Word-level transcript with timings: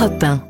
Europe 0.00 0.18
1. 0.18 0.49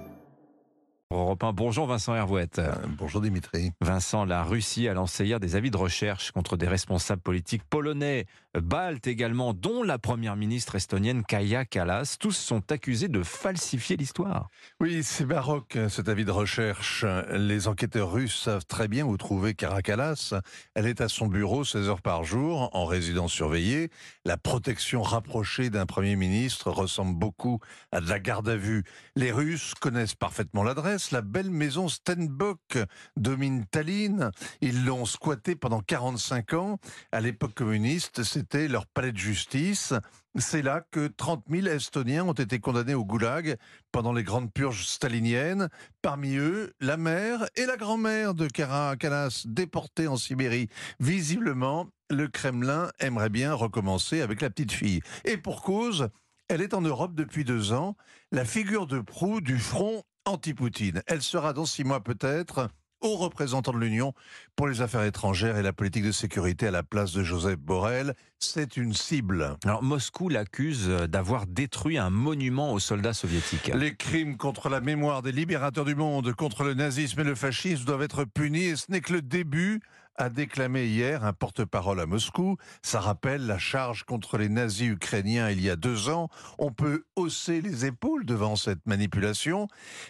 Europe 1.43 1.43
1. 1.43 1.53
Bonjour 1.53 1.87
Vincent 1.87 2.15
Hervouette. 2.15 2.59
Euh, 2.59 2.73
bonjour 2.99 3.21
Dimitri. 3.21 3.73
Vincent, 3.81 4.25
la 4.25 4.43
Russie 4.43 4.89
a 4.89 4.95
lancé 4.95 5.25
hier 5.25 5.41
des 5.41 5.57
avis 5.57 5.71
de 5.71 5.77
recherche 5.77 6.33
contre 6.33 6.57
des 6.57 6.67
responsables 6.67 7.23
politiques 7.23 7.63
polonais, 7.65 8.27
baltes 8.55 9.07
également, 9.07 9.53
dont 9.53 9.83
la 9.83 9.99
première 9.99 10.37
ministre 10.37 10.77
estonienne 10.77 11.25
Kaya 11.25 11.65
Kallas. 11.65 12.17
Tous 12.19 12.33
sont 12.33 12.73
accusés 12.73 13.09
de 13.09 13.23
falsifier 13.23 13.97
l'histoire. 13.97 14.49
Oui, 14.81 15.03
c'est 15.03 15.25
baroque 15.25 15.79
cet 15.89 16.09
avis 16.09 16.25
de 16.25 16.31
recherche. 16.31 17.05
Les 17.33 17.69
enquêteurs 17.69 18.13
russes 18.13 18.43
savent 18.43 18.67
très 18.67 18.89
bien 18.89 19.05
où 19.05 19.17
trouver 19.17 19.55
Kara 19.55 19.83
Kallas. 19.83 20.35
Elle 20.75 20.87
est 20.87 21.01
à 21.01 21.09
son 21.09 21.27
bureau 21.27 21.65
16 21.65 21.89
heures 21.89 22.03
par 22.03 22.25
jour, 22.25 22.71
en 22.73 22.87
résidence 22.87 23.33
surveillée. 23.33 23.91
La 24.25 24.37
protection 24.37 25.03
rapprochée 25.03 25.71
d'un 25.71 25.87
premier 25.87 26.17
ministre 26.17 26.71
ressemble 26.71 27.19
beaucoup 27.19 27.61
à 27.93 28.01
de 28.01 28.09
la 28.09 28.19
garde 28.19 28.49
à 28.49 28.57
vue. 28.57 28.85
Les 29.17 29.33
Russes 29.33 29.75
connaissent 29.75 30.15
parfaitement 30.15 30.63
l'adresse 30.63 31.11
la 31.11 31.23
belle 31.31 31.51
maison 31.51 31.89
Stenbock 31.89 32.79
domine 33.17 33.65
Tallinn. 33.71 34.33
Ils 34.61 34.85
l'ont 34.85 35.05
squattée 35.07 35.55
pendant 35.55 35.81
45 35.81 36.55
ans. 36.55 36.79
À 37.13 37.21
l'époque 37.21 37.55
communiste, 37.55 38.25
c'était 38.25 38.67
leur 38.67 38.87
palais 38.87 39.13
de 39.13 39.19
justice. 39.19 39.95
C'est 40.37 40.63
là 40.63 40.85
que 40.91 41.07
30 41.07 41.45
000 41.49 41.67
Estoniens 41.69 42.25
ont 42.25 42.33
été 42.33 42.59
condamnés 42.59 42.95
au 42.95 43.05
goulag 43.05 43.57
pendant 43.93 44.13
les 44.13 44.25
grandes 44.25 44.53
purges 44.53 44.87
staliniennes. 44.87 45.69
Parmi 46.03 46.37
eux, 46.37 46.73
la 46.81 46.97
mère 46.97 47.47
et 47.57 47.67
la 47.67 47.77
grand-mère 47.77 48.35
de 48.35 48.49
Kara 48.49 48.97
Kalas, 48.97 49.45
déportés 49.47 50.09
en 50.09 50.17
Sibérie. 50.17 50.69
Visiblement, 50.99 51.87
le 52.11 52.27
Kremlin 52.27 52.91
aimerait 52.99 53.31
bien 53.31 53.55
recommencer 53.55 54.21
avec 54.21 54.41
la 54.41 54.51
petite 54.51 54.73
fille. 54.73 55.01
Et 55.25 55.37
pour 55.37 55.63
cause, 55.63 56.11
elle 56.49 56.63
est 56.63 56.75
en 56.75 56.81
Europe 56.81 57.15
depuis 57.15 57.45
deux 57.45 57.73
ans, 57.73 57.97
la 58.33 58.45
figure 58.45 58.89
de 58.89 58.99
proue 58.99 59.41
du 59.41 59.57
front 59.57 60.03
anti-Poutine. 60.31 61.03
Elle 61.07 61.23
sera 61.23 61.53
dans 61.53 61.67
six 61.67 61.85
mois 61.85 62.03
peut-être 62.03 62.69
au 63.01 63.17
représentant 63.17 63.73
de 63.73 63.79
l'Union 63.79 64.13
pour 64.57 64.69
les 64.69 64.83
affaires 64.83 65.05
étrangères 65.05 65.57
et 65.57 65.63
la 65.63 65.73
politique 65.73 66.05
de 66.05 66.13
sécurité 66.13 66.67
à 66.67 66.71
la 66.71 66.83
place 66.83 67.13
de 67.13 67.23
Joseph 67.23 67.57
Borrell. 67.57 68.15
C'est 68.39 68.77
une 68.77 68.93
cible. 68.93 69.57
Alors 69.65 69.83
Moscou 69.83 70.29
l'accuse 70.29 70.89
d'avoir 71.09 71.47
détruit 71.47 71.99
un 71.99 72.11
monument 72.11 72.73
aux 72.73 72.79
soldats 72.79 73.15
soviétiques. 73.15 73.71
Les 73.75 73.95
crimes 73.95 74.37
contre 74.37 74.69
la 74.69 74.81
mémoire 74.81 75.23
des 75.23 75.33
libérateurs 75.33 75.85
du 75.85 75.95
monde, 75.95 76.33
contre 76.35 76.63
le 76.63 76.75
nazisme 76.75 77.21
et 77.21 77.25
le 77.25 77.35
fascisme 77.35 77.85
doivent 77.85 78.03
être 78.03 78.25
punis 78.25 78.65
et 78.65 78.77
ce 78.77 78.91
n'est 78.91 79.01
que 79.01 79.15
le 79.15 79.23
début 79.23 79.81
a 80.21 80.29
déclamé 80.29 80.85
hier 80.85 81.25
un 81.25 81.33
porte-parole 81.33 81.99
à 81.99 82.07
Moscou. 82.07 82.59
Ça 82.83 83.01
rappelle 83.01 83.47
la 83.47 83.59
charge 83.59 84.05
contre 84.05 84.37
les 84.37 84.51
nazis 84.51 84.89
ukrainiens 84.89 85.51
il 85.51 85.61
y 85.63 85.71
a 85.71 85.77
deux 85.77 86.11
ans. 86.11 86.29
On 86.59 86.73
peut 86.73 87.05
hausser 87.17 87.63
les 87.63 87.87
épaules 87.87 88.27
devant 88.27 88.55
cette 88.55 88.87
manipulation. 88.87 89.67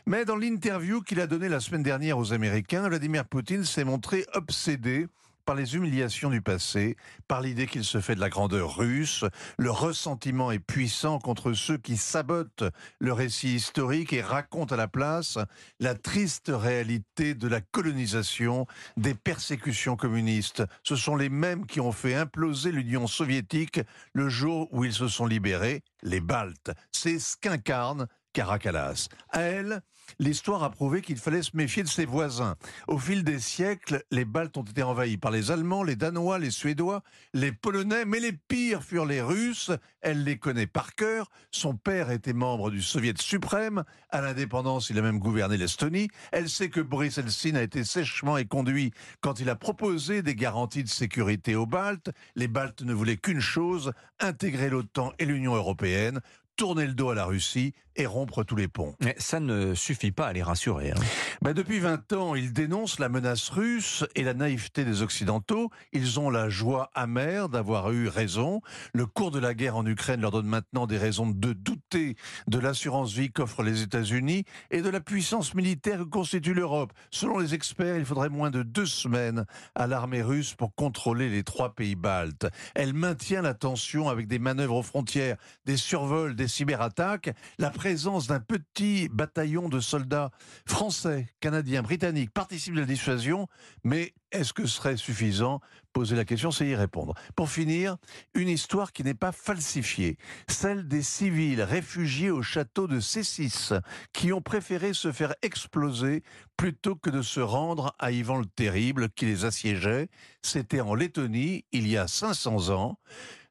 Mais 0.06 0.25
dans 0.25 0.36
l'interview 0.36 1.00
qu'il 1.00 1.20
a 1.20 1.28
donnée 1.28 1.48
la 1.48 1.61
semaine 1.61 1.84
dernière 1.84 2.19
aux 2.19 2.33
Américains, 2.33 2.88
Vladimir 2.88 3.25
Poutine 3.25 3.64
s'est 3.64 3.84
montré 3.84 4.27
obsédé 4.34 5.06
par 5.51 5.56
les 5.56 5.75
humiliations 5.75 6.31
du 6.31 6.41
passé, 6.41 6.97
par 7.27 7.41
l'idée 7.41 7.67
qu'il 7.67 7.83
se 7.83 8.01
fait 8.01 8.15
de 8.15 8.20
la 8.20 8.29
grandeur 8.29 8.77
russe. 8.77 9.25
Le 9.59 9.73
ressentiment 9.73 10.53
est 10.53 10.61
puissant 10.61 11.19
contre 11.19 11.55
ceux 11.55 11.77
qui 11.77 11.97
sabotent 11.97 12.62
le 13.01 13.12
récit 13.12 13.56
historique 13.56 14.12
et 14.12 14.23
racontent 14.23 14.73
à 14.73 14.78
la 14.78 14.87
place 14.87 15.39
la 15.81 15.97
triste 15.97 16.53
réalité 16.55 17.34
de 17.34 17.48
la 17.48 17.61
colonisation, 17.61 18.69
des 18.97 19.17
persécutions 19.17 19.97
communistes. 19.97 20.62
Ce 20.84 20.95
sont 20.95 21.17
les 21.17 21.31
mêmes 21.31 21.67
qui 21.67 21.81
ont 21.81 21.91
fait 21.91 22.15
imploser 22.15 22.71
l'Union 22.71 23.09
soviétique 23.09 23.81
le 24.12 24.28
jour 24.28 24.69
où 24.71 24.84
ils 24.84 24.95
se 24.95 25.09
sont 25.09 25.27
libérés, 25.27 25.83
les 26.05 26.21
Baltes. 26.21 26.71
C'est 26.93 27.19
ce 27.19 27.37
qu'incarne 27.37 28.06
Caracalas. 28.33 29.09
À 29.31 29.41
elle, 29.41 29.83
l'histoire 30.19 30.62
a 30.62 30.70
prouvé 30.70 31.03
qu'il 31.03 31.17
fallait 31.17 31.42
se 31.42 31.56
méfier 31.56 31.83
de 31.83 31.89
ses 31.89 32.05
voisins. 32.05 32.56
Au 32.87 32.98
fil 32.98 33.25
des 33.25 33.41
siècles, 33.41 34.03
les 34.11 34.25
Baltes 34.25 34.56
ont 34.56 34.62
été 34.62 34.83
envahis 34.83 35.17
par 35.17 35.31
les 35.31 35.50
Allemands, 35.50 35.83
les 35.83 35.97
Danois, 35.97 36.39
les 36.39 36.50
Suédois, 36.50 37.03
les 37.34 37.53
Polonais, 37.53 38.05
mais 38.05 38.21
les 38.21 38.32
pires 38.32 38.84
furent 38.84 39.06
les 39.06 39.22
Russes. 39.22 39.72
Elle 40.00 40.25
les 40.25 40.38
connaît 40.38 40.66
par 40.66 40.94
cœur. 40.94 41.28
Son 41.50 41.75
père 41.75 42.10
était 42.10 42.32
membre 42.32 42.71
du 42.71 42.82
Soviet 42.82 43.21
suprême. 43.21 43.84
À 44.10 44.21
l'indépendance, 44.21 44.91
il 44.91 44.99
a 44.99 45.03
même 45.03 45.19
gouverné 45.19 45.56
l'Estonie. 45.56 46.09
Elle 46.32 46.49
sait 46.49 46.71
que 46.71 46.81
Boris 46.81 47.19
Eltsine 47.19 47.56
a 47.56 47.62
été 47.62 47.84
sèchement 47.84 48.37
éconduit 48.37 48.93
quand 49.21 49.41
il 49.41 49.50
a 49.50 49.56
proposé 49.56 50.22
des 50.22 50.34
garanties 50.34 50.84
de 50.84 50.88
sécurité 50.88 51.56
aux 51.56 51.66
Baltes. 51.66 52.10
Les 52.37 52.49
Baltes 52.49 52.82
ne 52.82 52.94
voulaient 52.94 53.16
qu'une 53.16 53.41
chose, 53.41 53.93
intégrer 54.21 54.71
l'OTAN 54.71 55.12
et 55.19 55.25
l'Union 55.25 55.55
européenne 55.55 56.21
tourner 56.60 56.87
le 56.87 56.93
dos 56.93 57.09
à 57.09 57.15
la 57.15 57.25
Russie 57.25 57.72
et 57.97 58.06
rompre 58.06 58.44
tous 58.44 58.56
les 58.56 58.69
ponts. 58.69 58.94
Mais 59.00 59.15
ça 59.19 59.41
ne 59.41 59.75
suffit 59.75 60.12
pas 60.12 60.26
à 60.26 60.32
les 60.32 60.43
rassurer. 60.43 60.91
Hein. 60.91 61.00
Bah 61.43 61.54
depuis 61.54 61.81
20 61.81 62.12
ans, 62.12 62.34
ils 62.34 62.53
dénoncent 62.53 62.98
la 62.98 63.09
menace 63.09 63.48
russe 63.48 64.04
et 64.15 64.22
la 64.22 64.34
naïveté 64.34 64.84
des 64.84 65.03
Occidentaux. 65.03 65.70
Ils 65.93 66.20
ont 66.20 66.31
la 66.31 66.49
joie 66.49 66.91
amère 66.94 67.49
d'avoir 67.49 67.91
eu 67.93 68.09
raison. 68.09 68.60
Le 68.93 69.06
cours 69.06 69.31
de 69.31 69.38
la 69.38 69.54
guerre 69.54 69.76
en 69.76 69.87
Ukraine 69.87 70.20
leur 70.20 70.31
donne 70.31 70.47
maintenant 70.47 70.87
des 70.87 70.99
raisons 70.99 71.26
de 71.26 71.53
douter 71.53 72.16
de 72.47 72.59
l'assurance 72.59 73.12
vie 73.12 73.31
qu'offrent 73.31 73.62
les 73.62 73.82
États-Unis 73.82 74.44
et 74.70 74.82
de 74.82 74.88
la 74.88 75.00
puissance 75.00 75.54
militaire 75.54 75.99
que 75.99 76.04
constitue 76.04 76.54
l'Europe. 76.54 76.93
Selon 77.10 77.38
les 77.38 77.54
experts, 77.54 77.97
il 77.97 78.04
faudrait 78.04 78.28
moins 78.28 78.50
de 78.50 78.62
deux 78.62 78.87
semaines 78.87 79.47
à 79.75 79.87
l'armée 79.87 80.22
russe 80.22 80.54
pour 80.54 80.75
contrôler 80.75 81.28
les 81.28 81.43
trois 81.43 81.75
pays 81.75 81.97
baltes. 81.97 82.47
Elle 82.75 82.93
maintient 82.93 83.43
la 83.43 83.54
tension 83.54 84.09
avec 84.09 84.28
des 84.28 84.38
manœuvres 84.38 84.76
aux 84.76 84.82
frontières, 84.82 85.37
des 85.65 85.78
survols, 85.78 86.37
des 86.37 86.49
cyberattaques, 86.50 87.31
la 87.59 87.71
présence 87.71 88.27
d'un 88.27 88.41
petit 88.41 89.09
bataillon 89.09 89.69
de 89.69 89.81
soldats 89.81 90.31
français, 90.66 91.28
canadiens, 91.41 91.83
britanniques 91.83 92.33
participe 92.33 92.75
de 92.75 92.81
la 92.81 92.87
dissuasion, 92.87 93.49
mais 93.84 94.12
est-ce 94.33 94.53
que 94.53 94.66
ce 94.66 94.77
serait 94.77 94.97
suffisant? 94.97 95.61
Poser 95.93 96.15
la 96.15 96.25
question, 96.25 96.53
c'est 96.53 96.69
y 96.69 96.75
répondre. 96.77 97.15
Pour 97.34 97.50
finir, 97.50 97.97
une 98.34 98.49
histoire 98.49 98.93
qui 98.93 99.03
n'est 99.03 99.15
pas 99.15 99.33
falsifiée, 99.33 100.19
celle 100.49 100.87
des 100.87 101.03
civils 101.03 101.62
réfugiés 101.62 102.31
au 102.31 102.43
château 102.43 102.87
de 102.87 103.00
Cessis, 103.00 103.72
qui 104.12 104.32
ont 104.32 104.41
préféré 104.41 104.93
se 104.94 105.11
faire 105.11 105.34
exploser 105.43 106.22
plutôt 106.56 106.94
que 106.94 107.11
de 107.11 107.22
se 107.22 107.41
rendre 107.41 107.94
à 107.99 108.12
Ivan 108.12 108.38
le 108.38 108.47
Terrible 108.47 109.11
qui 109.11 109.27
les 109.27 109.44
assiégeait. 109.44 110.09
C'était 110.43 110.81
en 110.81 110.94
Lettonie, 110.94 111.65
il 111.72 111.88
y 111.88 111.97
a 111.97 112.06
500 112.06 112.69
ans. 112.69 112.99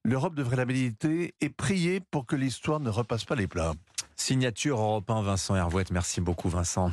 L'Europe 0.05 0.33
devrait 0.33 0.55
la 0.55 0.65
et 1.41 1.49
prier 1.49 1.99
pour 1.99 2.25
que 2.25 2.35
l'histoire 2.35 2.79
ne 2.79 2.89
repasse 2.89 3.25
pas 3.25 3.35
les 3.35 3.47
plats. 3.47 3.73
Signature 4.15 4.79
Europe 4.79 5.09
1, 5.09 5.21
Vincent 5.23 5.55
Hervouette. 5.55 5.91
Merci 5.91 6.21
beaucoup, 6.21 6.47
Vincent. 6.47 6.87